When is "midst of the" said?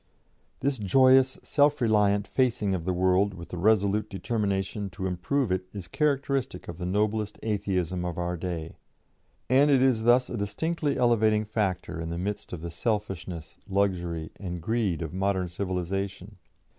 12.17-12.71